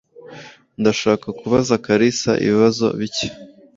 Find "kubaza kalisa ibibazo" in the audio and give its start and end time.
1.39-2.85